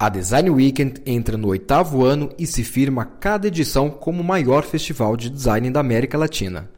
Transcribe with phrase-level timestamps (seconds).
[0.00, 4.62] A Design Weekend entra no oitavo ano e se firma cada edição como o maior
[4.62, 6.70] festival de design da América Latina.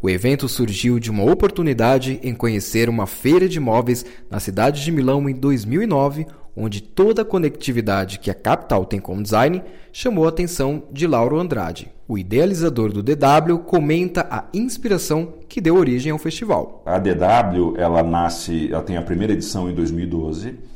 [0.00, 4.92] O evento surgiu de uma oportunidade em conhecer uma feira de móveis na cidade de
[4.92, 10.28] Milão em 2009, onde toda a conectividade que a capital tem com design chamou a
[10.28, 11.90] atenção de Lauro Andrade.
[12.06, 16.84] O idealizador do DW comenta a inspiração que deu origem ao festival.
[16.86, 20.70] A DW, ela nasce, ela tem a primeira edição em 2012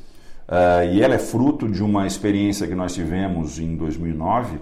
[0.48, 4.58] Uh, e ela é fruto de uma experiência que nós tivemos em 2009,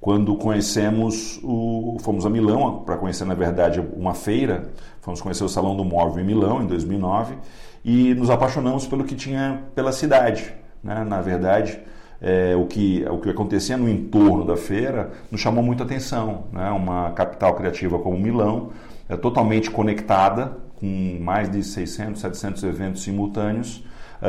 [0.00, 5.48] quando conhecemos o, fomos a Milão para conhecer na verdade uma feira, fomos conhecer o
[5.48, 7.34] Salão do Móvel em Milão em 2009
[7.84, 11.04] e nos apaixonamos pelo que tinha pela cidade, né?
[11.04, 11.80] Na verdade,
[12.20, 16.44] é, o, que, o que acontecia no entorno da feira nos chamou muita atenção.
[16.52, 16.70] Né?
[16.70, 18.70] Uma capital criativa como Milão,
[19.08, 23.82] é totalmente conectada, com mais de 600, 700 eventos simultâneos,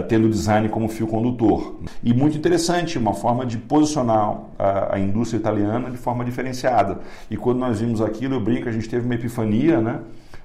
[0.08, 1.80] tendo design como fio condutor.
[2.04, 7.00] E muito interessante, uma forma de posicionar a, a, indústria italiana de forma diferenciada.
[7.30, 10.00] E quando nós vimos aquilo, eu brinco, a gente teve uma epifania, né?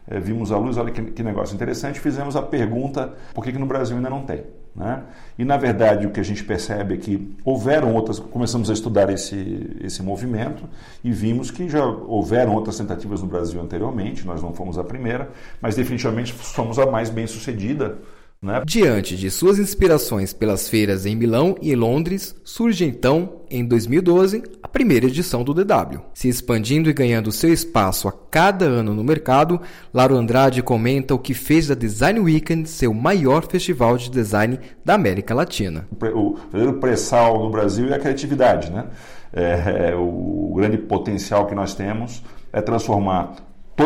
[0.09, 3.59] É, vimos a luz, olha que, que, negócio interessante, fizemos a pergunta por que, que
[3.59, 4.43] no Brasil ainda não tem.
[4.75, 5.03] Né?
[5.39, 9.11] E na verdade o que a gente percebe é que houveram outras, começamos a estudar
[9.11, 10.65] esse, esse movimento
[11.05, 15.31] e vimos que já houveram outras tentativas no Brasil anteriormente, nós não fomos a primeira,
[15.61, 17.99] mas definitivamente somos a mais bem sucedida
[18.43, 18.61] né?
[18.67, 24.67] Diante de suas inspirações pelas feiras em Milão e Londres, surge então, em 2012, a
[24.67, 26.01] primeira edição do DW.
[26.13, 29.61] Se expandindo e ganhando seu espaço a cada ano no mercado,
[29.95, 34.59] Laro Andrade comenta o que fez da Design Weekend ser o maior festival de design
[34.85, 35.87] da América Latina.
[36.13, 38.73] O verdadeiro pré-sal no Brasil é a criatividade.
[38.73, 38.87] Né?
[39.33, 43.37] É, é, o grande potencial que nós temos é transformar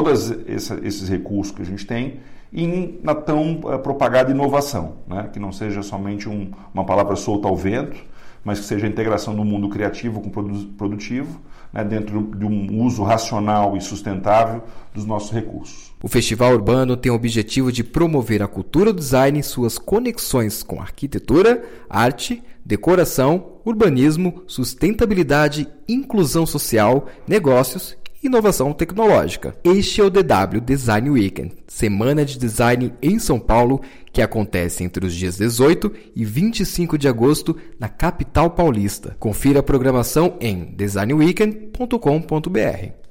[0.02, 2.20] todos esses recursos que a gente tem
[2.52, 5.28] em, na tão uh, propagada inovação, né?
[5.32, 7.96] que não seja somente um, uma palavra solta ao vento,
[8.44, 11.40] mas que seja a integração do mundo criativo com o produtivo,
[11.72, 11.84] né?
[11.84, 14.62] dentro de um uso racional e sustentável
[14.94, 15.92] dos nossos recursos.
[16.02, 20.62] O Festival Urbano tem o objetivo de promover a cultura do design e suas conexões
[20.62, 29.56] com arquitetura, arte, decoração, urbanismo, sustentabilidade, inclusão social, negócios inovação tecnológica.
[29.64, 33.82] Este é o DW Design Weekend, semana de design em São Paulo,
[34.12, 39.16] que acontece entre os dias 18 e 25 de agosto na capital paulista.
[39.18, 42.96] Confira a programação em designweekend.com.br.